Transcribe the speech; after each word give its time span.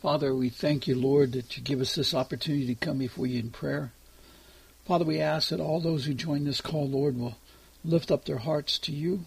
Father, 0.00 0.32
we 0.32 0.48
thank 0.48 0.86
you, 0.86 0.94
Lord, 0.94 1.32
that 1.32 1.56
you 1.56 1.62
give 1.62 1.80
us 1.80 1.96
this 1.96 2.14
opportunity 2.14 2.66
to 2.66 2.74
come 2.76 2.98
before 2.98 3.26
you 3.26 3.40
in 3.40 3.50
prayer. 3.50 3.90
Father, 4.86 5.04
we 5.04 5.18
ask 5.18 5.48
that 5.48 5.58
all 5.58 5.80
those 5.80 6.04
who 6.04 6.14
join 6.14 6.44
this 6.44 6.60
call, 6.60 6.88
Lord, 6.88 7.18
will 7.18 7.36
lift 7.84 8.12
up 8.12 8.24
their 8.24 8.38
hearts 8.38 8.78
to 8.80 8.92
you. 8.92 9.24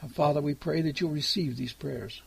And 0.00 0.14
Father, 0.14 0.40
we 0.40 0.54
pray 0.54 0.80
that 0.80 1.00
you'll 1.00 1.10
receive 1.10 1.56
these 1.56 1.74
prayers. 1.74 2.22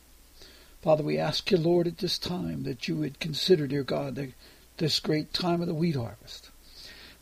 Father, 0.83 1.03
we 1.03 1.17
ask 1.17 1.49
you, 1.49 1.57
Lord, 1.57 1.87
at 1.87 1.97
this 1.97 2.19
time 2.19 2.63
that 2.63 2.87
you 2.87 2.97
would 2.97 3.19
consider, 3.19 3.65
dear 3.65 3.81
God, 3.81 4.13
the, 4.13 4.33
this 4.77 4.99
great 4.99 5.33
time 5.33 5.61
of 5.61 5.67
the 5.67 5.73
wheat 5.73 5.95
harvest. 5.95 6.51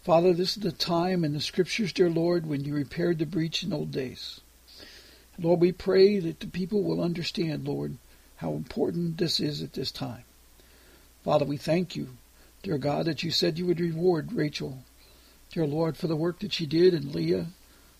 Father, 0.01 0.33
this 0.33 0.57
is 0.57 0.63
the 0.63 0.73
time 0.73 1.23
in 1.23 1.31
the 1.31 1.39
scriptures, 1.39 1.93
dear 1.93 2.09
Lord, 2.09 2.45
when 2.45 2.65
you 2.65 2.73
repaired 2.73 3.19
the 3.19 3.25
breach 3.25 3.63
in 3.63 3.71
old 3.71 3.93
days. 3.93 4.41
Lord, 5.39 5.61
we 5.61 5.71
pray 5.71 6.19
that 6.19 6.41
the 6.41 6.47
people 6.47 6.83
will 6.83 7.01
understand, 7.01 7.65
Lord, 7.65 7.97
how 8.35 8.51
important 8.51 9.17
this 9.17 9.39
is 9.39 9.63
at 9.63 9.71
this 9.71 9.89
time. 9.89 10.25
Father, 11.23 11.45
we 11.45 11.57
thank 11.57 11.95
you, 11.95 12.09
dear 12.61 12.77
God, 12.77 13.05
that 13.05 13.23
you 13.23 13.31
said 13.31 13.57
you 13.57 13.65
would 13.65 13.79
reward 13.79 14.33
Rachel, 14.33 14.79
dear 15.51 15.65
Lord, 15.65 15.95
for 15.95 16.07
the 16.07 16.15
work 16.15 16.39
that 16.39 16.53
she 16.53 16.65
did, 16.65 16.93
and 16.93 17.15
Leah 17.15 17.47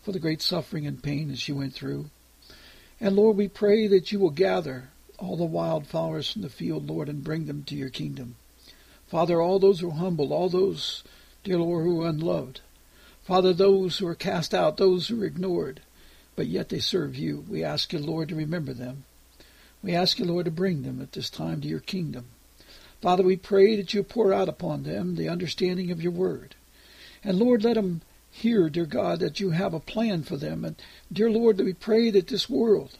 for 0.03 0.11
the 0.11 0.19
great 0.19 0.41
suffering 0.41 0.85
and 0.85 1.01
pain 1.01 1.29
that 1.29 1.39
she 1.39 1.53
went 1.53 1.73
through. 1.73 2.09
And 2.99 3.15
Lord, 3.15 3.37
we 3.37 3.47
pray 3.47 3.87
that 3.87 4.11
you 4.11 4.19
will 4.19 4.29
gather 4.29 4.89
all 5.17 5.37
the 5.37 5.45
wildflowers 5.45 6.31
from 6.31 6.41
the 6.41 6.49
field, 6.49 6.89
Lord, 6.89 7.07
and 7.07 7.23
bring 7.23 7.45
them 7.45 7.63
to 7.63 7.75
your 7.75 7.89
kingdom. 7.89 8.35
Father, 9.07 9.41
all 9.41 9.59
those 9.59 9.79
who 9.79 9.89
are 9.89 9.93
humble, 9.93 10.33
all 10.33 10.49
those, 10.49 11.03
dear 11.43 11.57
Lord, 11.57 11.85
who 11.85 12.01
are 12.01 12.09
unloved. 12.09 12.59
Father, 13.23 13.53
those 13.53 13.97
who 13.97 14.07
are 14.07 14.15
cast 14.15 14.53
out, 14.53 14.75
those 14.75 15.07
who 15.07 15.21
are 15.21 15.25
ignored, 15.25 15.81
but 16.35 16.47
yet 16.47 16.67
they 16.67 16.79
serve 16.79 17.15
you. 17.15 17.45
We 17.47 17.63
ask 17.63 17.93
you, 17.93 17.99
Lord, 17.99 18.29
to 18.29 18.35
remember 18.35 18.73
them. 18.73 19.05
We 19.81 19.95
ask 19.95 20.19
you, 20.19 20.25
Lord, 20.25 20.45
to 20.45 20.51
bring 20.51 20.83
them 20.83 21.01
at 21.01 21.13
this 21.13 21.29
time 21.29 21.61
to 21.61 21.67
your 21.67 21.79
kingdom. 21.79 22.25
Father, 23.03 23.21
we 23.23 23.35
pray 23.35 23.75
that 23.75 23.93
you 23.93 24.01
pour 24.01 24.31
out 24.31 24.47
upon 24.47 24.83
them 24.83 25.15
the 25.15 25.27
understanding 25.27 25.91
of 25.91 26.01
your 26.01 26.13
word. 26.13 26.55
And 27.21 27.37
Lord, 27.37 27.61
let 27.61 27.73
them 27.73 28.01
hear, 28.31 28.69
dear 28.69 28.85
God, 28.85 29.19
that 29.19 29.41
you 29.41 29.49
have 29.49 29.73
a 29.73 29.81
plan 29.81 30.23
for 30.23 30.37
them. 30.37 30.63
And 30.63 30.81
dear 31.11 31.29
Lord, 31.29 31.57
that 31.57 31.65
we 31.65 31.73
pray 31.73 32.11
that 32.11 32.29
this 32.29 32.49
world, 32.49 32.97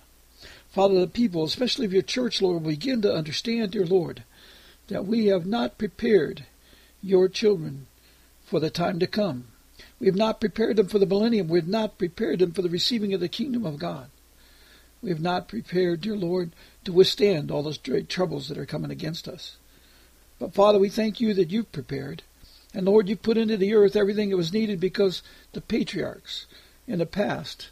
Father, 0.69 0.99
the 0.99 1.07
people, 1.07 1.45
especially 1.45 1.85
of 1.85 1.93
your 1.93 2.01
church, 2.01 2.41
Lord, 2.41 2.61
will 2.61 2.71
begin 2.71 3.01
to 3.03 3.15
understand, 3.15 3.71
dear 3.71 3.85
Lord, 3.85 4.25
that 4.89 5.05
we 5.05 5.27
have 5.27 5.45
not 5.45 5.77
prepared 5.77 6.43
your 7.01 7.29
children 7.29 7.87
for 8.45 8.59
the 8.59 8.69
time 8.69 8.99
to 8.99 9.07
come. 9.07 9.45
We 10.01 10.07
have 10.07 10.17
not 10.17 10.41
prepared 10.41 10.75
them 10.75 10.89
for 10.89 10.99
the 10.99 11.05
millennium. 11.05 11.47
We 11.47 11.59
have 11.59 11.69
not 11.69 11.97
prepared 11.97 12.39
them 12.39 12.51
for 12.51 12.61
the 12.61 12.67
receiving 12.67 13.13
of 13.13 13.21
the 13.21 13.29
kingdom 13.29 13.65
of 13.65 13.79
God. 13.79 14.09
We 15.01 15.11
have 15.11 15.21
not 15.21 15.47
prepared, 15.47 16.01
dear 16.01 16.17
Lord, 16.17 16.51
to 16.83 16.91
withstand 16.91 17.49
all 17.49 17.63
those 17.63 17.77
great 17.77 18.09
troubles 18.09 18.49
that 18.49 18.57
are 18.57 18.65
coming 18.65 18.91
against 18.91 19.29
us. 19.29 19.55
But 20.43 20.53
Father, 20.53 20.77
we 20.77 20.89
thank 20.89 21.21
you 21.21 21.33
that 21.35 21.51
you've 21.51 21.71
prepared. 21.71 22.21
And 22.73 22.85
Lord, 22.85 23.07
you 23.07 23.15
put 23.15 23.37
into 23.37 23.55
the 23.55 23.73
earth 23.73 23.95
everything 23.95 24.29
that 24.29 24.35
was 24.35 24.51
needed 24.51 24.77
because 24.77 25.23
the 25.53 25.61
patriarchs 25.61 26.47
in 26.85 26.99
the 26.99 27.05
past 27.05 27.69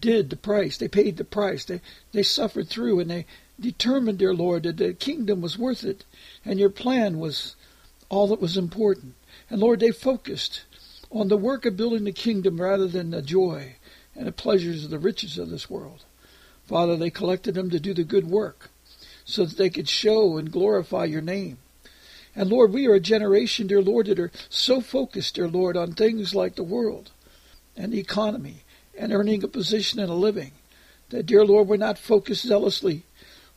did 0.00 0.28
the 0.28 0.36
price. 0.36 0.76
They 0.76 0.88
paid 0.88 1.18
the 1.18 1.24
price. 1.24 1.64
They, 1.64 1.80
they 2.10 2.24
suffered 2.24 2.68
through 2.68 2.98
and 2.98 3.08
they 3.08 3.26
determined, 3.60 4.18
dear 4.18 4.34
Lord, 4.34 4.64
that 4.64 4.78
the 4.78 4.92
kingdom 4.92 5.40
was 5.40 5.56
worth 5.56 5.84
it. 5.84 6.04
And 6.44 6.58
your 6.58 6.68
plan 6.68 7.20
was 7.20 7.54
all 8.08 8.26
that 8.26 8.40
was 8.40 8.56
important. 8.56 9.14
And 9.48 9.60
Lord, 9.60 9.78
they 9.78 9.92
focused 9.92 10.64
on 11.12 11.28
the 11.28 11.36
work 11.36 11.64
of 11.64 11.76
building 11.76 12.02
the 12.02 12.10
kingdom 12.10 12.60
rather 12.60 12.88
than 12.88 13.12
the 13.12 13.22
joy 13.22 13.76
and 14.16 14.26
the 14.26 14.32
pleasures 14.32 14.84
of 14.84 14.90
the 14.90 14.98
riches 14.98 15.38
of 15.38 15.48
this 15.48 15.70
world. 15.70 16.04
Father, 16.66 16.96
they 16.96 17.10
collected 17.10 17.54
them 17.54 17.70
to 17.70 17.78
do 17.78 17.94
the 17.94 18.02
good 18.02 18.26
work 18.26 18.70
so 19.24 19.44
that 19.44 19.56
they 19.56 19.70
could 19.70 19.88
show 19.88 20.38
and 20.38 20.50
glorify 20.50 21.04
your 21.04 21.22
name. 21.22 21.58
And 22.34 22.48
Lord, 22.48 22.72
we 22.72 22.86
are 22.86 22.94
a 22.94 23.00
generation, 23.00 23.66
dear 23.66 23.82
Lord, 23.82 24.06
that 24.06 24.20
are 24.20 24.30
so 24.48 24.80
focused, 24.80 25.34
dear 25.34 25.48
Lord, 25.48 25.76
on 25.76 25.92
things 25.92 26.34
like 26.34 26.54
the 26.54 26.62
world 26.62 27.10
and 27.76 27.92
the 27.92 27.98
economy 27.98 28.62
and 28.96 29.12
earning 29.12 29.42
a 29.42 29.48
position 29.48 29.98
and 29.98 30.10
a 30.10 30.14
living 30.14 30.52
that, 31.08 31.26
dear 31.26 31.44
Lord, 31.44 31.66
we're 31.66 31.76
not 31.76 31.98
focused 31.98 32.46
zealously 32.46 33.02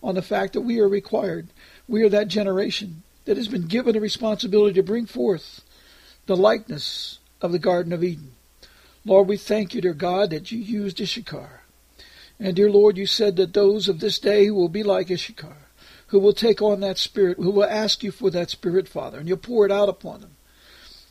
on 0.02 0.16
the 0.16 0.22
fact 0.22 0.54
that 0.54 0.62
we 0.62 0.80
are 0.80 0.88
required. 0.88 1.50
We 1.88 2.04
are 2.04 2.10
that 2.10 2.28
generation 2.28 3.04
that 3.26 3.38
has 3.38 3.48
been 3.48 3.68
given 3.68 3.96
a 3.96 4.00
responsibility 4.00 4.74
to 4.76 4.84
bring 4.84 5.06
forth 5.06 5.62
the 6.26 6.36
likeness 6.36 7.20
of 7.42 7.52
the 7.52 7.60
Garden 7.60 7.94
of 7.94 8.04
Eden. 8.04 8.32
Lord, 9.06 9.28
we 9.28 9.38
thank 9.38 9.74
you, 9.74 9.82
dear 9.82 9.94
God, 9.94 10.32
that 10.32 10.52
you 10.52 10.60
used 10.60 11.00
Issachar. 11.00 11.62
And 12.40 12.56
dear 12.56 12.72
Lord, 12.72 12.98
you 12.98 13.06
said 13.06 13.36
that 13.36 13.54
those 13.54 13.88
of 13.88 14.00
this 14.00 14.18
day 14.18 14.50
will 14.50 14.70
be 14.70 14.82
like 14.82 15.12
Issachar 15.12 15.63
who 16.14 16.20
will 16.20 16.32
take 16.32 16.62
on 16.62 16.80
that 16.80 17.00
spirit, 17.00 17.38
who 17.38 17.50
will 17.50 17.64
ask 17.64 18.04
you 18.04 18.12
for 18.12 18.30
that 18.30 18.52
spirit, 18.52 18.88
Father, 18.88 19.18
and 19.18 19.28
you'll 19.28 19.36
pour 19.36 19.66
it 19.66 19.72
out 19.72 19.90
upon 19.90 20.22
them. 20.22 20.36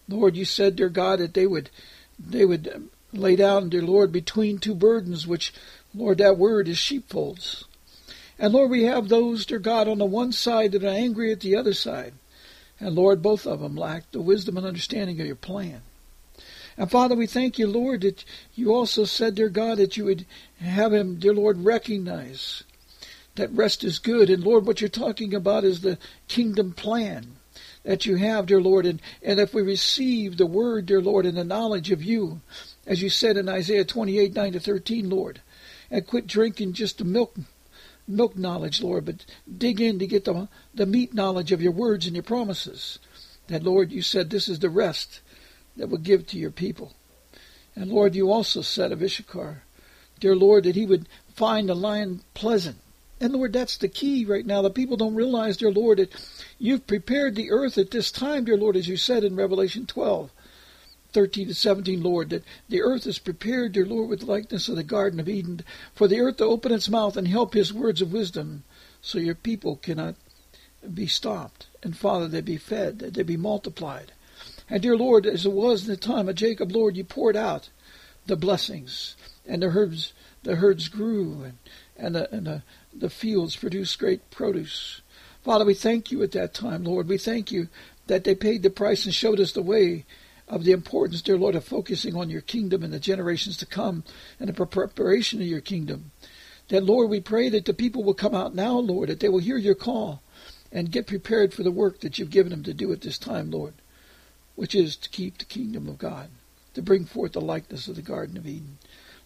Lord, 0.08 0.36
you 0.36 0.44
said, 0.44 0.76
dear 0.76 0.88
God, 0.88 1.18
that 1.18 1.34
they 1.34 1.44
would 1.44 1.70
they 2.16 2.44
would 2.44 2.88
lay 3.12 3.34
down, 3.34 3.68
dear 3.68 3.82
Lord, 3.82 4.12
between 4.12 4.58
two 4.58 4.76
burdens, 4.76 5.26
which, 5.26 5.52
Lord, 5.92 6.18
that 6.18 6.38
word 6.38 6.68
is 6.68 6.78
sheepfolds. 6.78 7.64
And 8.38 8.54
Lord, 8.54 8.70
we 8.70 8.84
have 8.84 9.08
those, 9.08 9.44
dear 9.44 9.58
God, 9.58 9.88
on 9.88 9.98
the 9.98 10.04
one 10.04 10.30
side 10.30 10.70
that 10.70 10.84
are 10.84 10.86
angry 10.86 11.32
at 11.32 11.41
the 11.41 11.56
other 11.56 11.74
side. 11.74 12.14
And 12.78 12.94
Lord, 12.94 13.22
both 13.22 13.44
of 13.44 13.58
them 13.58 13.74
lack 13.74 14.08
the 14.12 14.20
wisdom 14.20 14.56
and 14.56 14.64
understanding 14.64 15.20
of 15.20 15.26
your 15.26 15.34
plan. 15.34 15.82
And 16.78 16.88
Father, 16.88 17.16
we 17.16 17.26
thank 17.26 17.58
you, 17.58 17.66
Lord, 17.66 18.02
that 18.02 18.24
you 18.54 18.72
also 18.72 19.04
said, 19.04 19.34
dear 19.34 19.48
God, 19.48 19.78
that 19.78 19.96
you 19.96 20.04
would 20.04 20.26
have 20.60 20.92
him, 20.92 21.18
dear 21.18 21.34
Lord, 21.34 21.64
recognize 21.64 22.62
that 23.37 23.53
rest 23.53 23.84
is 23.84 23.98
good. 23.98 24.31
And 24.31 24.44
Lord, 24.44 24.66
what 24.66 24.81
you're 24.81 24.91
talking 24.91 25.34
about 25.34 25.65
is 25.65 25.81
the 25.81 25.98
kingdom 26.28 26.72
plan 26.72 27.37
that 27.84 28.06
you 28.06 28.16
have, 28.16 28.47
dear 28.47 28.60
Lord. 28.60 28.87
And, 28.87 29.00
and 29.22 29.41
if 29.41 29.54
we 29.54 29.62
receive 29.62 30.37
the 30.37 30.47
word, 30.47 30.87
dear 30.87 31.00
Lord, 31.00 31.26
and 31.26 31.37
the 31.37 31.44
knowledge 31.44 31.91
of 31.91 32.03
you, 32.03 32.41
as 32.87 33.03
you 33.03 33.10
said 33.10 33.37
in 33.37 33.48
Isaiah 33.48 33.84
28, 33.84 34.34
9 34.34 34.53
to 34.53 34.60
13, 34.60 35.10
Lord, 35.10 35.41
and 35.91 36.06
quit 36.06 36.26
drinking 36.26 36.75
just 36.75 36.98
the 36.98 37.04
milk 37.04 37.37
milk 38.09 38.37
knowledge, 38.37 38.82
Lord, 38.82 39.04
but 39.04 39.25
dig 39.59 39.81
in 39.81 40.00
to 40.00 40.06
get 40.09 40.25
the, 40.25 40.48
the 40.75 40.87
meat 40.87 41.15
knowledge 41.15 41.53
of 41.53 41.62
your 41.62 41.72
words 41.72 42.04
and 42.04 42.16
your 42.16 42.25
promises. 42.25 42.98
That, 43.47 43.62
Lord, 43.62 43.92
you 43.92 44.03
said 44.03 44.28
this 44.28 44.48
is 44.48 44.59
the 44.59 44.69
rest 44.69 45.21
that 45.76 45.88
will 45.88 45.98
give 45.98 46.26
to 46.28 46.38
your 46.38 46.50
people. 46.50 46.94
And 47.76 47.91
Lord, 47.91 48.16
you 48.16 48.31
also 48.31 48.60
said 48.60 48.91
of 48.91 49.03
Issachar, 49.03 49.62
dear 50.19 50.34
Lord, 50.34 50.65
that 50.65 50.75
he 50.75 50.84
would 50.84 51.09
find 51.34 51.69
the 51.69 51.75
lion 51.75 52.22
pleasant 52.34 52.78
and 53.22 53.33
Lord, 53.33 53.53
that's 53.53 53.77
the 53.77 53.88
key 53.88 54.25
right 54.25 54.44
now. 54.44 54.62
The 54.62 54.71
people 54.71 54.97
don't 54.97 55.15
realize, 55.15 55.56
dear 55.56 55.71
Lord, 55.71 55.99
that 55.99 56.12
you've 56.59 56.88
prepared 56.88 57.37
the 57.37 57.53
earth 57.53 57.78
at 57.78 57.93
this 57.93 58.10
time, 58.10 58.44
dear 58.44 58.56
Lord, 58.56 58.77
as 58.77 58.88
you 58.88 58.97
said 58.97 59.22
in 59.22 59.37
Revelation 59.37 59.87
12, 59.87 60.33
13 61.12 61.49
to 61.49 61.55
17, 61.55 62.03
Lord, 62.03 62.31
that 62.31 62.43
the 62.69 62.83
earth 62.83 63.06
is 63.06 63.21
prepared, 63.21 63.72
dear 63.72 63.87
Lord, 63.87 64.10
with 64.10 64.21
the 64.21 64.27
likeness 64.27 64.69
of 64.69 64.75
the 64.75 64.83
Garden 64.83 65.21
of 65.21 65.28
Eden, 65.28 65.60
for 65.94 66.09
the 66.09 66.19
earth 66.19 66.38
to 66.38 66.44
open 66.44 66.72
its 66.72 66.88
mouth 66.88 67.16
and 67.16 67.28
help 67.28 67.55
his 67.55 67.72
words 67.72 68.03
of 68.03 68.12
wisdom, 68.12 68.65
so 69.00 69.19
your 69.19 69.37
people 69.37 69.77
cannot 69.77 70.16
be 70.93 71.06
stopped. 71.06 71.69
And 71.83 71.97
Father, 71.97 72.27
they 72.27 72.41
be 72.41 72.56
fed, 72.56 72.99
that 72.99 73.15
they 73.15 73.22
be 73.22 73.37
multiplied. 73.37 74.12
And 74.69 74.83
dear 74.83 74.97
Lord, 74.97 75.27
as 75.27 75.47
it 75.47 75.53
was 75.53 75.83
in 75.83 75.89
the 75.89 75.97
time 75.97 76.28
of 76.28 76.34
Jacob, 76.34 76.72
Lord, 76.72 76.97
you 76.97 77.04
poured 77.04 77.37
out 77.37 77.69
the 78.27 78.37
blessings, 78.37 79.15
and 79.47 79.62
the 79.62 79.71
herds, 79.71 80.12
the 80.43 80.56
herds 80.56 80.89
grew, 80.89 81.44
and, 81.44 81.59
and 82.02 82.14
the, 82.14 82.34
and 82.34 82.46
the 82.46 82.62
the 82.94 83.10
fields 83.10 83.56
produced 83.56 83.98
great 83.98 84.30
produce. 84.30 85.00
Father, 85.42 85.64
we 85.64 85.74
thank 85.74 86.12
you 86.12 86.22
at 86.22 86.32
that 86.32 86.54
time, 86.54 86.84
Lord. 86.84 87.08
We 87.08 87.18
thank 87.18 87.50
you 87.50 87.68
that 88.06 88.24
they 88.24 88.34
paid 88.34 88.62
the 88.62 88.70
price 88.70 89.04
and 89.04 89.14
showed 89.14 89.40
us 89.40 89.52
the 89.52 89.62
way 89.62 90.04
of 90.48 90.64
the 90.64 90.72
importance, 90.72 91.22
dear 91.22 91.38
Lord, 91.38 91.54
of 91.54 91.64
focusing 91.64 92.14
on 92.14 92.30
your 92.30 92.42
kingdom 92.42 92.82
and 92.82 92.92
the 92.92 93.00
generations 93.00 93.56
to 93.58 93.66
come 93.66 94.04
and 94.38 94.48
the 94.48 94.66
preparation 94.66 95.41
of 95.41 95.46
your 95.46 95.60
kingdom. 95.60 96.12
That, 96.68 96.84
Lord, 96.84 97.10
we 97.10 97.20
pray 97.20 97.48
that 97.48 97.64
the 97.64 97.74
people 97.74 98.04
will 98.04 98.14
come 98.14 98.34
out 98.34 98.54
now, 98.54 98.78
Lord, 98.78 99.08
that 99.08 99.20
they 99.20 99.28
will 99.28 99.38
hear 99.38 99.56
your 99.56 99.74
call 99.74 100.22
and 100.71 100.92
get 100.92 101.06
prepared 101.06 101.53
for 101.53 101.62
the 101.62 101.71
work 101.71 102.00
that 102.00 102.18
you've 102.18 102.30
given 102.30 102.50
them 102.50 102.62
to 102.65 102.74
do 102.74 102.92
at 102.92 103.00
this 103.00 103.18
time, 103.18 103.50
Lord, 103.50 103.74
which 104.54 104.74
is 104.74 104.97
to 104.97 105.09
keep 105.09 105.38
the 105.38 105.44
kingdom 105.44 105.88
of 105.88 105.98
God, 105.98 106.30
to 106.74 106.82
bring 106.82 107.04
forth 107.04 107.32
the 107.32 107.41
likeness 107.41 107.88
of 107.88 107.97
the 107.97 108.03
Garden 108.03 108.36
of 108.36 108.47
Eden. 108.47 108.78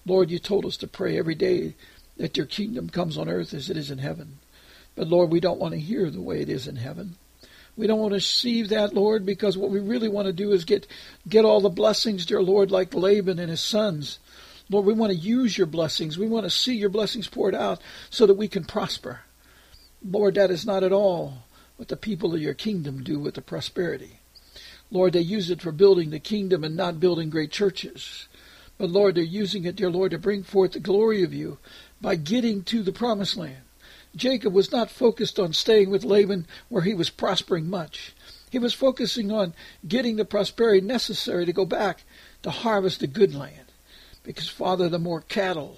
Lord, 0.07 0.31
you 0.31 0.39
told 0.39 0.65
us 0.65 0.77
to 0.79 0.87
pray 0.87 1.19
every 1.19 1.35
day 1.35 1.75
that 2.17 2.37
your 2.37 2.47
kingdom 2.47 2.89
comes 2.89 3.19
on 3.19 3.29
earth 3.29 3.53
as 3.53 3.71
it 3.71 3.77
is 3.77 3.91
in 3.91 3.99
heaven. 3.99 4.39
But 4.95 5.09
Lord, 5.09 5.31
we 5.31 5.41
don't 5.41 5.61
want 5.61 5.75
to 5.75 5.81
hear 5.81 6.11
the 6.11 6.23
way 6.23 6.41
it 6.41 6.49
is 6.49 6.67
in 6.67 6.77
heaven. 6.77 7.17
We 7.77 7.87
don't 7.87 8.01
want 8.01 8.13
to 8.13 8.17
receive 8.17 8.71
that, 8.71 8.95
Lord, 8.95 9.27
because 9.27 9.59
what 9.59 9.71
we 9.71 9.81
really 9.81 10.09
want 10.09 10.27
to 10.27 10.33
do 10.33 10.53
is 10.53 10.65
get 10.65 10.87
get 11.29 11.45
all 11.45 11.61
the 11.61 11.69
blessings, 11.69 12.25
dear 12.25 12.43
Lord, 12.43 12.71
like 12.71 12.95
Laban 12.95 13.39
and 13.39 13.51
his 13.51 13.61
sons. 13.61 14.19
Lord, 14.71 14.87
we 14.87 14.95
want 14.95 15.13
to 15.13 15.19
use 15.19 15.59
your 15.59 15.67
blessings. 15.67 16.19
We 16.19 16.27
want 16.27 16.45
to 16.45 16.51
see 16.51 16.75
your 16.75 16.89
blessings 16.89 17.29
poured 17.29 17.55
out 17.55 17.81
so 18.11 18.27
that 18.27 18.35
we 18.35 18.49
can 18.49 18.65
prosper. 18.65 19.21
Lord, 20.03 20.35
that 20.35 20.51
is 20.51 20.65
not 20.65 20.83
at 20.83 20.93
all 20.93 21.45
what 21.77 21.89
the 21.89 21.97
people 21.97 22.35
of 22.35 22.41
your 22.41 22.55
kingdom 22.55 23.05
do 23.05 23.19
with 23.19 23.35
the 23.35 23.43
prosperity. 23.43 24.21
Lord, 24.91 25.13
they 25.13 25.21
use 25.21 25.51
it 25.51 25.61
for 25.61 25.73
building 25.73 26.11
the 26.11 26.19
kingdom 26.19 26.65
and 26.65 26.77
not 26.77 27.01
building 27.01 27.29
great 27.29 27.51
churches. 27.51 28.29
But 28.79 28.91
Lord, 28.91 29.15
they're 29.15 29.25
using 29.25 29.65
it, 29.65 29.77
dear 29.77 29.91
Lord, 29.91 30.13
to 30.13 30.19
bring 30.19 30.43
forth 30.43 30.73
the 30.73 30.81
glory 30.81 31.23
of 31.23 31.35
you 31.35 31.59
by 32.01 32.15
getting 32.15 32.63
to 32.65 32.83
the 32.83 32.93
promised 32.93 33.37
land. 33.37 33.63
Jacob 34.15 34.53
was 34.53 34.73
not 34.73 34.91
focused 34.91 35.39
on 35.39 35.53
staying 35.53 35.91
with 35.91 36.05
Laban 36.05 36.47
where 36.69 36.83
he 36.83 36.95
was 36.95 37.11
prospering 37.11 37.69
much. 37.69 38.15
He 38.51 38.59
was 38.59 38.73
focusing 38.73 39.31
on 39.31 39.55
getting 39.87 40.17
the 40.17 40.25
prosperity 40.25 40.81
necessary 40.81 41.45
to 41.45 41.53
go 41.53 41.67
back 41.67 42.05
to 42.43 42.51
harvest 42.51 43.01
the 43.01 43.07
good 43.07 43.35
land. 43.35 43.67
Because, 44.23 44.49
Father, 44.49 44.89
the 44.89 44.99
more 44.99 45.21
cattle, 45.21 45.77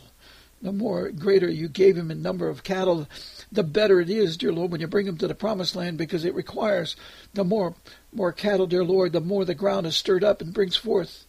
the 0.63 0.73
more 0.73 1.11
greater 1.11 1.49
you 1.51 1.69
gave 1.69 1.97
him 1.97 2.11
in 2.11 2.23
number 2.23 2.49
of 2.49 2.63
cattle, 2.63 3.09
the 3.51 3.63
better 3.63 4.01
it 4.01 4.11
is, 4.11 4.37
dear 4.37 4.53
Lord, 4.53 4.71
when 4.71 4.81
you 4.81 4.87
bring 4.87 5.07
them 5.07 5.19
to 5.19 5.29
the 5.29 5.35
promised 5.35 5.77
land, 5.77 5.99
because 5.99 6.25
it 6.25 6.35
requires 6.35 6.97
the 7.35 7.45
more 7.45 7.75
more 8.13 8.33
cattle, 8.33 8.67
dear 8.67 8.85
Lord, 8.85 9.13
the 9.13 9.21
more 9.21 9.45
the 9.45 9.55
ground 9.55 9.87
is 9.87 9.97
stirred 9.97 10.25
up 10.25 10.41
and 10.41 10.55
brings 10.55 10.77
forth 10.77 11.27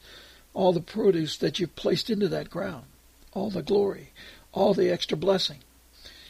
all 0.53 0.73
the 0.73 0.81
produce 0.81 1.37
that 1.37 1.59
you've 1.59 1.75
placed 1.75 2.09
into 2.09 2.27
that 2.29 2.49
ground, 2.49 2.85
all 3.33 3.49
the 3.49 3.61
glory, 3.61 4.11
all 4.51 4.73
the 4.73 4.91
extra 4.91 5.17
blessing. 5.17 5.59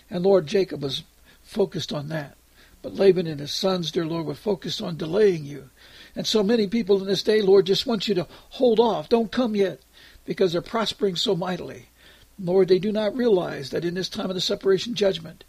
And 0.10 0.24
Lord 0.24 0.48
Jacob 0.48 0.82
was 0.82 1.04
focused 1.42 1.94
on 1.94 2.10
that. 2.10 2.36
But 2.82 2.96
Laban 2.96 3.28
and 3.28 3.40
his 3.40 3.52
sons, 3.52 3.92
dear 3.92 4.06
Lord, 4.06 4.26
were 4.26 4.36
focused 4.36 4.82
on 4.82 4.98
delaying 4.98 5.46
you. 5.46 5.70
And 6.16 6.26
so 6.26 6.44
many 6.44 6.68
people 6.68 7.02
in 7.02 7.08
this 7.08 7.24
day, 7.24 7.42
Lord, 7.42 7.66
just 7.66 7.86
want 7.86 8.08
you 8.08 8.16
to 8.16 8.28
hold 8.52 8.80
off. 8.80 9.10
Don't 9.10 9.32
come 9.32 9.56
yet 9.56 9.82
because 10.26 10.54
they're 10.54 10.62
prospering 10.62 11.16
so 11.16 11.36
mightily. 11.36 11.90
Lord, 12.38 12.70
they 12.70 12.80
do 12.80 12.92
not 12.92 13.16
realize 13.16 13.72
that 13.72 13.84
in 13.84 13.96
this 13.96 14.10
time 14.10 14.30
of 14.30 14.36
the 14.36 14.42
separation 14.42 14.96
judgment, 14.96 15.44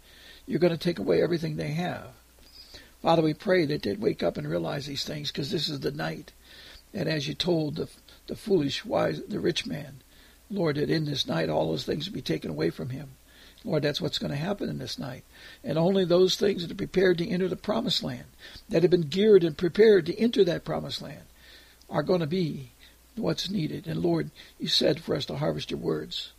you're 0.45 0.59
going 0.59 0.73
to 0.73 0.77
take 0.77 0.99
away 0.99 1.21
everything 1.21 1.55
they 1.55 1.71
have. 1.71 2.07
Father, 3.01 3.21
we 3.21 3.33
pray 3.33 3.65
that 3.65 3.83
they'd 3.83 4.01
wake 4.01 4.21
up 4.21 4.37
and 4.37 4.47
realize 4.47 4.85
these 4.85 5.05
things 5.05 5.31
because 5.31 5.51
this 5.51 5.69
is 5.69 5.79
the 5.79 5.91
night. 5.91 6.33
And 6.93 7.07
as 7.07 7.27
you 7.27 7.33
told 7.33 7.77
the, 7.77 7.89
the 8.27 8.35
foolish, 8.35 8.83
wise, 8.83 9.21
the 9.23 9.39
rich 9.39 9.65
man, 9.65 10.01
Lord, 10.51 10.75
that 10.75 10.89
in 10.89 11.05
this 11.05 11.25
night 11.25 11.49
all 11.49 11.69
those 11.69 11.85
things 11.85 12.07
will 12.07 12.13
be 12.13 12.21
taken 12.21 12.51
away 12.51 12.69
from 12.69 12.89
him. 12.89 13.11
Lord, 13.63 13.83
that's 13.83 14.01
what's 14.01 14.17
going 14.17 14.31
to 14.31 14.37
happen 14.37 14.69
in 14.69 14.79
this 14.79 14.97
night. 14.97 15.23
And 15.63 15.77
only 15.77 16.03
those 16.03 16.35
things 16.35 16.61
that 16.61 16.71
are 16.71 16.75
prepared 16.75 17.19
to 17.19 17.27
enter 17.27 17.47
the 17.47 17.55
promised 17.55 18.03
land, 18.03 18.25
that 18.69 18.81
have 18.81 18.91
been 18.91 19.01
geared 19.01 19.43
and 19.43 19.57
prepared 19.57 20.05
to 20.07 20.19
enter 20.19 20.43
that 20.43 20.65
promised 20.65 21.01
land, 21.01 21.23
are 21.89 22.03
going 22.03 22.21
to 22.21 22.27
be 22.27 22.71
what's 23.15 23.49
needed. 23.49 23.87
And 23.87 24.01
Lord, 24.01 24.31
you 24.59 24.67
said 24.67 24.99
for 24.99 25.15
us 25.15 25.25
to 25.27 25.37
harvest 25.37 25.71
your 25.71 25.79
words. 25.79 26.31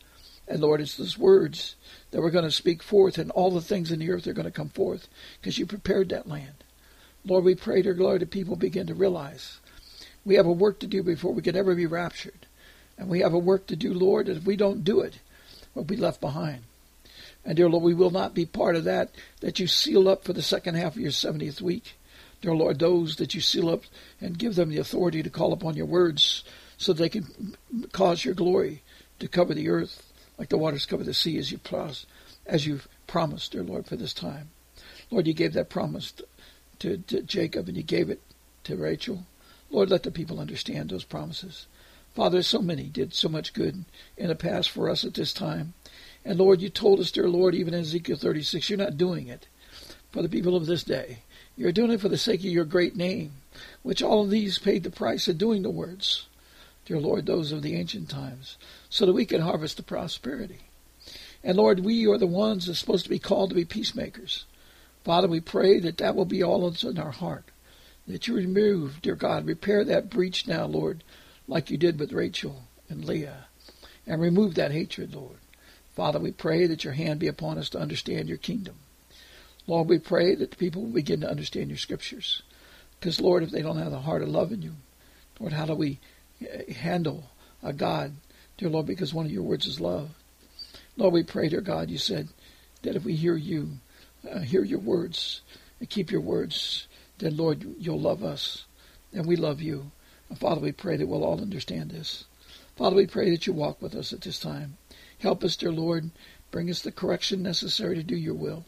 And 0.47 0.59
Lord, 0.59 0.81
it's 0.81 0.97
those 0.97 1.17
words 1.17 1.75
that 2.11 2.21
we're 2.21 2.29
going 2.29 2.43
to 2.43 2.51
speak 2.51 2.83
forth, 2.83 3.17
and 3.17 3.31
all 3.31 3.51
the 3.51 3.61
things 3.61 3.91
in 3.91 3.99
the 3.99 4.11
earth 4.11 4.27
are 4.27 4.33
going 4.33 4.45
to 4.45 4.51
come 4.51 4.69
forth 4.69 5.07
because 5.39 5.57
you 5.57 5.65
prepared 5.65 6.09
that 6.09 6.27
land. 6.27 6.63
Lord, 7.25 7.45
we 7.45 7.55
pray, 7.55 7.81
dear 7.81 7.95
Lord, 7.95 8.21
that 8.21 8.31
people 8.31 8.57
begin 8.57 8.87
to 8.87 8.93
realize 8.93 9.59
we 10.25 10.35
have 10.35 10.45
a 10.45 10.51
work 10.51 10.79
to 10.79 10.87
do 10.87 11.03
before 11.03 11.33
we 11.33 11.41
can 11.41 11.55
ever 11.55 11.73
be 11.73 11.85
raptured. 11.85 12.47
And 12.97 13.09
we 13.09 13.19
have 13.21 13.33
a 13.33 13.39
work 13.39 13.67
to 13.67 13.75
do, 13.75 13.93
Lord, 13.93 14.27
and 14.27 14.37
if 14.37 14.45
we 14.45 14.55
don't 14.55 14.83
do 14.83 15.01
it, 15.01 15.19
we'll 15.73 15.85
be 15.85 15.97
left 15.97 16.21
behind. 16.21 16.63
And 17.45 17.57
dear 17.57 17.69
Lord, 17.69 17.83
we 17.83 17.93
will 17.93 18.11
not 18.11 18.33
be 18.33 18.45
part 18.45 18.75
of 18.75 18.85
that 18.85 19.09
that 19.41 19.59
you 19.59 19.67
seal 19.67 20.07
up 20.07 20.23
for 20.23 20.33
the 20.33 20.41
second 20.41 20.75
half 20.75 20.95
of 20.95 21.01
your 21.01 21.11
70th 21.11 21.61
week. 21.61 21.95
Dear 22.41 22.55
Lord, 22.55 22.79
those 22.79 23.17
that 23.17 23.33
you 23.33 23.41
seal 23.41 23.69
up 23.69 23.83
and 24.21 24.37
give 24.37 24.55
them 24.55 24.69
the 24.69 24.77
authority 24.77 25.23
to 25.23 25.29
call 25.29 25.53
upon 25.53 25.75
your 25.75 25.85
words 25.85 26.43
so 26.77 26.93
they 26.93 27.09
can 27.09 27.55
cause 27.91 28.23
your 28.23 28.33
glory 28.33 28.83
to 29.19 29.27
cover 29.27 29.53
the 29.53 29.69
earth 29.69 30.11
like 30.37 30.49
the 30.49 30.57
waters 30.57 30.85
cover 30.85 31.03
the 31.03 31.13
sea 31.13 31.37
as 31.37 31.51
you 31.51 31.57
promised, 31.57 32.07
as 32.45 32.65
you've 32.65 32.87
promised, 33.07 33.51
dear 33.51 33.63
Lord, 33.63 33.85
for 33.85 33.95
this 33.95 34.13
time. 34.13 34.49
Lord, 35.11 35.27
you 35.27 35.33
gave 35.33 35.53
that 35.53 35.69
promise 35.69 36.13
to, 36.79 36.97
to 36.97 37.21
Jacob 37.21 37.67
and 37.67 37.77
you 37.77 37.83
gave 37.83 38.09
it 38.09 38.21
to 38.65 38.75
Rachel. 38.75 39.25
Lord, 39.69 39.89
let 39.89 40.03
the 40.03 40.11
people 40.11 40.39
understand 40.39 40.89
those 40.89 41.03
promises. 41.03 41.67
Father, 42.13 42.43
so 42.43 42.61
many 42.61 42.83
did 42.83 43.13
so 43.13 43.27
much 43.27 43.53
good 43.53 43.85
in 44.17 44.27
the 44.27 44.35
past 44.35 44.69
for 44.69 44.89
us 44.89 45.03
at 45.03 45.15
this 45.15 45.33
time. 45.33 45.73
And 46.23 46.39
Lord, 46.39 46.61
you 46.61 46.69
told 46.69 46.99
us, 46.99 47.11
dear 47.11 47.27
Lord, 47.27 47.55
even 47.55 47.73
in 47.73 47.81
Ezekiel 47.81 48.17
36, 48.17 48.69
you're 48.69 48.77
not 48.77 48.97
doing 48.97 49.27
it 49.27 49.47
for 50.11 50.21
the 50.21 50.29
people 50.29 50.55
of 50.55 50.67
this 50.67 50.83
day. 50.83 51.19
You're 51.57 51.71
doing 51.71 51.91
it 51.91 52.01
for 52.01 52.09
the 52.09 52.17
sake 52.17 52.41
of 52.41 52.45
your 52.45 52.65
great 52.65 52.95
name, 52.95 53.33
which 53.81 54.01
all 54.01 54.23
of 54.23 54.29
these 54.29 54.59
paid 54.59 54.83
the 54.83 54.91
price 54.91 55.27
of 55.27 55.37
doing 55.37 55.63
the 55.63 55.69
words, 55.69 56.27
dear 56.85 56.99
Lord, 56.99 57.25
those 57.25 57.51
of 57.51 57.61
the 57.61 57.75
ancient 57.75 58.09
times, 58.09 58.57
so 58.89 59.05
that 59.05 59.13
we 59.13 59.25
can 59.25 59.41
harvest 59.41 59.77
the 59.77 59.83
prosperity. 59.83 60.61
And 61.43 61.57
Lord, 61.57 61.81
we 61.81 62.07
are 62.07 62.17
the 62.17 62.27
ones 62.27 62.67
that's 62.67 62.79
supposed 62.79 63.03
to 63.03 63.09
be 63.09 63.19
called 63.19 63.49
to 63.49 63.55
be 63.55 63.65
peacemakers. 63.65 64.45
Father, 65.03 65.27
we 65.27 65.41
pray 65.41 65.79
that 65.79 65.97
that 65.97 66.15
will 66.15 66.25
be 66.25 66.43
all 66.43 66.69
that's 66.69 66.83
in 66.83 66.97
our 66.97 67.11
heart. 67.11 67.45
That 68.07 68.27
you 68.27 68.35
remove, 68.35 69.01
dear 69.01 69.15
God, 69.15 69.45
repair 69.45 69.83
that 69.83 70.09
breach 70.09 70.47
now, 70.47 70.65
Lord, 70.65 71.03
like 71.47 71.69
you 71.69 71.77
did 71.77 71.99
with 71.99 72.13
Rachel 72.13 72.63
and 72.89 73.05
Leah. 73.05 73.45
And 74.05 74.21
remove 74.21 74.55
that 74.55 74.71
hatred, 74.71 75.15
Lord. 75.15 75.37
Father, 75.95 76.19
we 76.19 76.31
pray 76.31 76.65
that 76.67 76.83
your 76.83 76.93
hand 76.93 77.19
be 77.19 77.27
upon 77.27 77.57
us 77.57 77.69
to 77.69 77.79
understand 77.79 78.27
your 78.27 78.37
kingdom. 78.37 78.75
Lord, 79.67 79.87
we 79.87 79.99
pray 79.99 80.35
that 80.35 80.51
the 80.51 80.57
people 80.57 80.81
will 80.81 80.89
begin 80.89 81.21
to 81.21 81.29
understand 81.29 81.69
your 81.69 81.77
scriptures. 81.77 82.41
Because, 82.99 83.21
Lord, 83.21 83.43
if 83.43 83.51
they 83.51 83.61
don't 83.61 83.77
have 83.77 83.91
the 83.91 83.99
heart 83.99 84.21
of 84.21 84.29
loving 84.29 84.61
you, 84.61 84.73
Lord, 85.39 85.53
how 85.53 85.65
do 85.65 85.75
we 85.75 85.99
eh, 86.41 86.73
handle 86.73 87.25
a 87.61 87.73
God, 87.73 88.13
dear 88.57 88.69
Lord, 88.69 88.85
because 88.85 89.13
one 89.13 89.25
of 89.25 89.31
your 89.31 89.43
words 89.43 89.65
is 89.65 89.79
love. 89.79 90.09
Lord, 90.97 91.13
we 91.13 91.23
pray, 91.23 91.49
dear 91.49 91.61
God, 91.61 91.89
you 91.89 91.97
said 91.97 92.27
that 92.81 92.95
if 92.95 93.03
we 93.03 93.15
hear 93.15 93.35
you, 93.35 93.69
uh, 94.29 94.39
hear 94.39 94.63
your 94.63 94.79
words, 94.79 95.41
and 95.79 95.89
keep 95.89 96.11
your 96.11 96.21
words, 96.21 96.87
then, 97.19 97.37
Lord, 97.37 97.63
you'll 97.79 97.99
love 97.99 98.23
us, 98.23 98.65
and 99.13 99.25
we 99.25 99.35
love 99.35 99.61
you. 99.61 99.91
Father, 100.35 100.61
we 100.61 100.71
pray 100.71 100.97
that 100.97 101.07
we'll 101.07 101.23
all 101.23 101.41
understand 101.41 101.91
this. 101.91 102.25
Father, 102.75 102.95
we 102.95 103.05
pray 103.05 103.29
that 103.29 103.45
you 103.45 103.53
walk 103.53 103.81
with 103.81 103.95
us 103.95 104.13
at 104.13 104.21
this 104.21 104.39
time. 104.39 104.77
Help 105.19 105.43
us, 105.43 105.55
dear 105.55 105.71
Lord. 105.71 106.09
Bring 106.51 106.69
us 106.69 106.81
the 106.81 106.91
correction 106.91 107.41
necessary 107.41 107.95
to 107.95 108.03
do 108.03 108.15
your 108.15 108.33
will. 108.33 108.65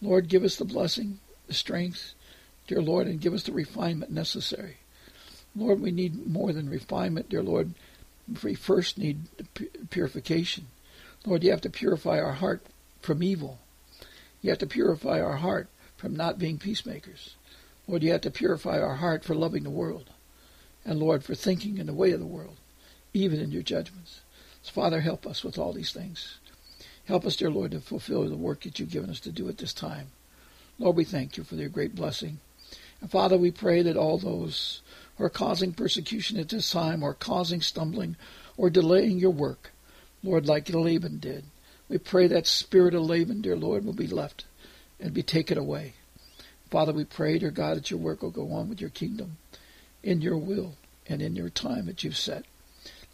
Lord, 0.00 0.28
give 0.28 0.44
us 0.44 0.56
the 0.56 0.64
blessing, 0.64 1.20
the 1.46 1.54
strength, 1.54 2.14
dear 2.66 2.82
Lord, 2.82 3.06
and 3.06 3.20
give 3.20 3.34
us 3.34 3.44
the 3.44 3.52
refinement 3.52 4.10
necessary. 4.10 4.78
Lord, 5.54 5.80
we 5.80 5.90
need 5.90 6.26
more 6.26 6.52
than 6.52 6.68
refinement, 6.68 7.28
dear 7.28 7.42
Lord. 7.42 7.74
We 8.42 8.54
first 8.54 8.98
need 8.98 9.20
purification. 9.90 10.66
Lord, 11.26 11.44
you 11.44 11.50
have 11.50 11.60
to 11.62 11.70
purify 11.70 12.20
our 12.20 12.32
heart 12.32 12.64
from 13.00 13.22
evil. 13.22 13.58
You 14.40 14.50
have 14.50 14.58
to 14.58 14.66
purify 14.66 15.20
our 15.20 15.36
heart 15.36 15.68
from 15.96 16.16
not 16.16 16.38
being 16.38 16.58
peacemakers. 16.58 17.36
Lord, 17.86 18.02
you 18.02 18.12
have 18.12 18.22
to 18.22 18.30
purify 18.30 18.80
our 18.80 18.96
heart 18.96 19.24
for 19.24 19.34
loving 19.34 19.62
the 19.64 19.70
world. 19.70 20.10
And 20.84 20.98
Lord, 20.98 21.24
for 21.24 21.34
thinking 21.34 21.78
in 21.78 21.86
the 21.86 21.94
way 21.94 22.12
of 22.12 22.20
the 22.20 22.26
world, 22.26 22.56
even 23.14 23.40
in 23.40 23.52
your 23.52 23.62
judgments. 23.62 24.20
So, 24.62 24.72
Father, 24.72 25.00
help 25.00 25.26
us 25.26 25.44
with 25.44 25.58
all 25.58 25.72
these 25.72 25.92
things. 25.92 26.38
Help 27.04 27.24
us, 27.24 27.36
dear 27.36 27.50
Lord, 27.50 27.72
to 27.72 27.80
fulfill 27.80 28.28
the 28.28 28.36
work 28.36 28.62
that 28.62 28.78
you've 28.78 28.90
given 28.90 29.10
us 29.10 29.20
to 29.20 29.32
do 29.32 29.48
at 29.48 29.58
this 29.58 29.72
time. 29.72 30.08
Lord, 30.78 30.96
we 30.96 31.04
thank 31.04 31.36
you 31.36 31.44
for 31.44 31.56
your 31.56 31.68
great 31.68 31.94
blessing. 31.94 32.38
And 33.00 33.10
Father, 33.10 33.36
we 33.36 33.50
pray 33.50 33.82
that 33.82 33.96
all 33.96 34.18
those 34.18 34.80
who 35.16 35.24
are 35.24 35.30
causing 35.30 35.72
persecution 35.72 36.38
at 36.38 36.48
this 36.48 36.70
time 36.70 37.02
or 37.02 37.14
causing 37.14 37.60
stumbling 37.60 38.16
or 38.56 38.70
delaying 38.70 39.18
your 39.18 39.30
work, 39.30 39.72
Lord, 40.22 40.46
like 40.46 40.68
Laban 40.68 41.18
did, 41.18 41.44
we 41.88 41.98
pray 41.98 42.26
that 42.28 42.46
spirit 42.46 42.94
of 42.94 43.02
Laban, 43.02 43.42
dear 43.42 43.56
Lord, 43.56 43.84
will 43.84 43.92
be 43.92 44.06
left 44.06 44.44
and 45.00 45.12
be 45.12 45.22
taken 45.22 45.58
away. 45.58 45.94
Father, 46.70 46.92
we 46.92 47.04
pray, 47.04 47.38
dear 47.38 47.50
God, 47.50 47.76
that 47.76 47.90
your 47.90 48.00
work 48.00 48.22
will 48.22 48.30
go 48.30 48.52
on 48.52 48.68
with 48.68 48.80
your 48.80 48.90
kingdom 48.90 49.36
in 50.02 50.20
your 50.20 50.36
will 50.36 50.74
and 51.06 51.22
in 51.22 51.36
your 51.36 51.50
time 51.50 51.86
that 51.86 52.04
you've 52.04 52.16
set. 52.16 52.44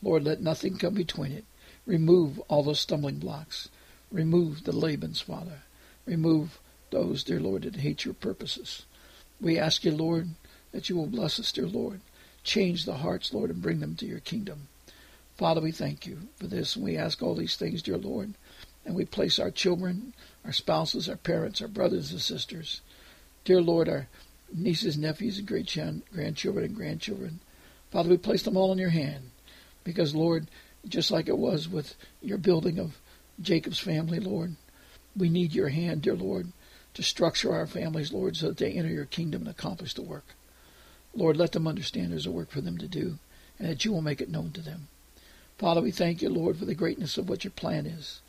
Lord, 0.03 0.25
let 0.25 0.41
nothing 0.41 0.77
come 0.79 0.95
between 0.95 1.33
it. 1.33 1.45
Remove 1.87 2.39
all 2.49 2.63
those 2.63 2.81
stumbling 2.81 3.19
blocks. 3.19 3.69
Remove 4.11 4.65
the 4.65 4.73
Labans, 4.73 5.23
Father. 5.23 5.63
Remove 6.07 6.61
those, 6.91 7.25
dear 7.25 7.41
Lord, 7.41 7.63
that 7.63 7.77
hate 7.77 8.05
your 8.05 8.15
purposes. 8.15 8.85
We 9.41 9.59
ask 9.59 9.85
you, 9.85 9.93
Lord, 9.93 10.31
that 10.73 10.89
you 10.89 10.97
will 10.97 11.07
bless 11.07 11.39
us, 11.39 11.53
dear 11.53 11.67
Lord. 11.67 12.01
Change 12.45 12.85
the 12.85 12.95
hearts, 12.95 13.33
Lord, 13.35 13.51
and 13.51 13.63
bring 13.63 13.81
them 13.81 13.95
to 13.97 14.07
your 14.07 14.21
kingdom. 14.21 14.69
Father, 15.37 15.61
we 15.61 15.73
thank 15.73 16.07
you 16.07 16.19
for 16.37 16.47
this, 16.47 16.77
and 16.77 16.85
we 16.85 16.97
ask 16.97 17.23
all 17.23 17.35
these 17.35 17.57
things, 17.57 17.83
dear 17.83 17.99
Lord. 17.99 18.35
And 18.85 18.95
we 18.95 19.05
place 19.05 19.39
our 19.39 19.51
children, 19.51 20.15
our 20.45 20.53
spouses, 20.53 21.09
our 21.09 21.17
parents, 21.17 21.61
our 21.61 21.69
brothers 21.69 22.11
and 22.11 22.21
sisters, 22.21 22.81
dear 23.45 23.61
Lord, 23.61 23.89
our 23.89 24.09
nieces, 24.53 24.97
nephews, 24.97 25.39
and 25.39 25.47
great 25.47 25.77
grandchildren 26.13 26.65
and 26.65 26.75
grandchildren. 26.75 27.41
Father, 27.91 28.11
we 28.11 28.17
place 28.17 28.43
them 28.43 28.57
all 28.57 28.73
in 28.73 28.79
your 28.79 28.91
hand. 28.91 29.31
Because, 29.85 30.15
Lord, 30.15 30.49
just 30.87 31.11
like 31.11 31.29
it 31.29 31.39
was 31.39 31.69
with 31.69 31.95
your 32.21 32.39
building 32.39 32.79
of 32.79 32.99
Jacob's 33.41 33.79
family, 33.79 34.21
Lord, 34.21 34.57
we 35.17 35.29
need 35.29 35.55
your 35.55 35.69
hand, 35.69 36.03
dear 36.03 36.15
Lord, 36.15 36.53
to 36.95 37.03
structure 37.03 37.55
our 37.55 37.67
families, 37.67 38.13
Lord, 38.13 38.37
so 38.37 38.49
that 38.49 38.59
they 38.59 38.73
enter 38.73 38.91
your 38.91 39.05
kingdom 39.05 39.43
and 39.43 39.51
accomplish 39.51 39.95
the 39.95 40.03
work. 40.03 40.35
Lord, 41.15 41.37
let 41.37 41.53
them 41.53 41.67
understand 41.67 42.13
there's 42.13 42.27
a 42.27 42.31
work 42.31 42.51
for 42.51 42.61
them 42.61 42.79
to 42.79 42.89
do 42.89 43.19
and 43.59 43.69
that 43.69 43.85
you 43.85 43.93
will 43.93 44.03
make 44.03 44.21
it 44.21 44.31
known 44.31 44.53
to 44.53 44.61
them. 44.61 44.89
Father, 45.59 45.81
we 45.81 45.91
thank 45.91 46.23
you, 46.23 46.29
Lord, 46.29 46.57
for 46.57 46.65
the 46.65 46.75
greatness 46.75 47.19
of 47.19 47.29
what 47.29 47.45
your 47.45 47.51
plan 47.51 47.87
is. 47.87 48.21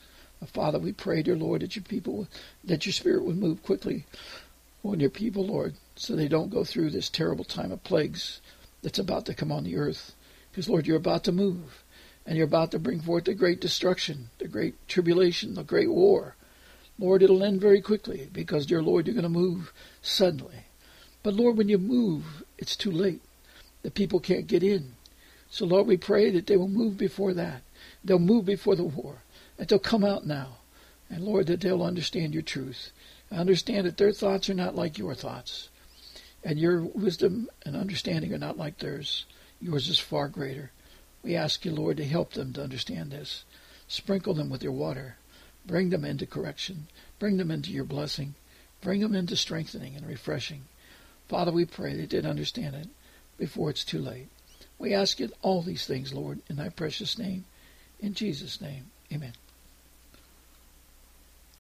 Father, 0.47 0.79
we 0.79 0.93
pray, 0.93 1.21
dear 1.21 1.35
Lord, 1.35 1.61
that 1.61 1.75
your 1.75 1.83
people, 1.83 2.27
that 2.63 2.85
your 2.85 2.93
spirit 2.93 3.25
would 3.25 3.37
move 3.37 3.61
quickly 3.61 4.05
on 4.83 4.99
your 4.99 5.09
people, 5.09 5.45
Lord, 5.45 5.75
so 5.95 6.15
they 6.15 6.27
don't 6.27 6.49
go 6.49 6.63
through 6.63 6.91
this 6.91 7.09
terrible 7.09 7.45
time 7.45 7.71
of 7.71 7.83
plagues 7.83 8.41
that's 8.81 8.99
about 8.99 9.25
to 9.25 9.33
come 9.33 9.51
on 9.51 9.63
the 9.63 9.77
earth. 9.77 10.13
Because, 10.51 10.69
Lord, 10.69 10.87
you're 10.87 10.97
about 10.97 11.23
to 11.25 11.31
move, 11.31 11.83
and 12.25 12.37
you're 12.37 12.47
about 12.47 12.71
to 12.71 12.79
bring 12.79 13.01
forth 13.01 13.25
the 13.25 13.33
great 13.33 13.61
destruction, 13.61 14.29
the 14.39 14.47
great 14.47 14.75
tribulation, 14.87 15.55
the 15.55 15.63
great 15.63 15.89
war. 15.89 16.35
Lord, 16.97 17.23
it'll 17.23 17.43
end 17.43 17.61
very 17.61 17.81
quickly 17.81 18.29
because, 18.31 18.65
dear 18.65 18.81
Lord, 18.81 19.07
you're 19.07 19.13
going 19.13 19.23
to 19.23 19.29
move 19.29 19.71
suddenly. 20.01 20.65
But 21.23 21.33
Lord, 21.33 21.57
when 21.57 21.69
you 21.69 21.77
move, 21.77 22.43
it's 22.57 22.75
too 22.75 22.91
late. 22.91 23.21
The 23.83 23.91
people 23.91 24.19
can't 24.19 24.47
get 24.47 24.63
in. 24.63 24.95
So 25.49 25.65
Lord, 25.65 25.87
we 25.87 25.97
pray 25.97 26.29
that 26.31 26.47
they 26.47 26.57
will 26.57 26.67
move 26.67 26.97
before 26.97 27.33
that. 27.33 27.61
They'll 28.03 28.19
move 28.19 28.45
before 28.45 28.75
the 28.75 28.83
war. 28.83 29.23
That 29.57 29.67
they'll 29.67 29.79
come 29.79 30.03
out 30.03 30.25
now. 30.25 30.57
And 31.09 31.23
Lord, 31.23 31.47
that 31.47 31.61
they'll 31.61 31.83
understand 31.83 32.33
your 32.33 32.43
truth. 32.43 32.91
I 33.31 33.35
understand 33.35 33.85
that 33.85 33.97
their 33.97 34.11
thoughts 34.11 34.49
are 34.49 34.55
not 34.55 34.75
like 34.75 34.97
your 34.97 35.15
thoughts. 35.15 35.69
And 36.43 36.57
your 36.57 36.81
wisdom 36.81 37.49
and 37.65 37.75
understanding 37.75 38.33
are 38.33 38.39
not 38.39 38.57
like 38.57 38.79
theirs. 38.79 39.25
Yours 39.61 39.89
is 39.89 39.99
far 39.99 40.29
greater. 40.29 40.71
We 41.21 41.35
ask 41.35 41.65
you, 41.65 41.71
Lord, 41.71 41.97
to 41.97 42.05
help 42.05 42.33
them 42.33 42.53
to 42.53 42.63
understand 42.63 43.11
this. 43.11 43.43
Sprinkle 43.87 44.33
them 44.33 44.49
with 44.49 44.63
your 44.63 44.71
water. 44.71 45.17
Bring 45.65 45.89
them 45.89 46.05
into 46.05 46.25
correction. 46.25 46.87
Bring 47.19 47.37
them 47.37 47.51
into 47.51 47.71
your 47.71 47.83
blessing. 47.83 48.35
Bring 48.81 49.01
them 49.01 49.13
into 49.13 49.35
strengthening 49.35 49.95
and 49.95 50.07
refreshing. 50.07 50.63
Father, 51.27 51.51
we 51.51 51.65
pray 51.65 51.95
they 51.95 52.05
did 52.05 52.25
understand 52.25 52.75
it 52.75 52.87
before 53.37 53.69
it's 53.69 53.83
too 53.83 53.99
late. 53.99 54.29
We 54.77 54.93
ask 54.93 55.19
you 55.19 55.29
all 55.41 55.61
these 55.61 55.85
things, 55.85 56.13
Lord, 56.13 56.39
in 56.49 56.55
thy 56.55 56.69
precious 56.69 57.17
name. 57.17 57.43
In 57.99 58.13
Jesus' 58.13 58.61
name, 58.61 58.91
amen. 59.11 59.33